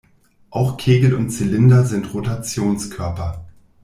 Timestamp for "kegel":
0.77-1.13